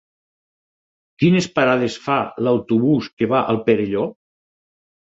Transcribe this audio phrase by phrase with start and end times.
[1.23, 2.17] Quines parades fa
[2.47, 4.13] l'autobús que va al Perelló?